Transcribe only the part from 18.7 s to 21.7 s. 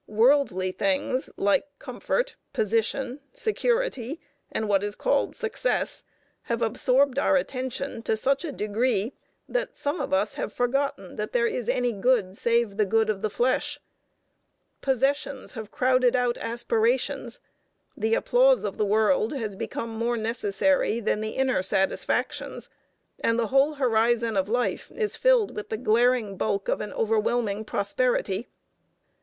the world has become more necessary than the inner